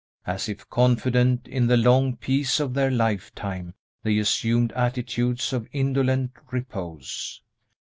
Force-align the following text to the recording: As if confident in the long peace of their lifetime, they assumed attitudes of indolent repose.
As 0.25 0.49
if 0.49 0.67
confident 0.67 1.47
in 1.47 1.67
the 1.67 1.77
long 1.77 2.15
peace 2.15 2.59
of 2.59 2.73
their 2.73 2.89
lifetime, 2.89 3.75
they 4.01 4.17
assumed 4.17 4.71
attitudes 4.71 5.53
of 5.53 5.67
indolent 5.73 6.31
repose. 6.49 7.43